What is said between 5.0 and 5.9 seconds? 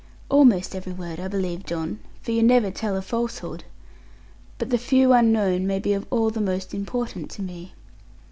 unknown may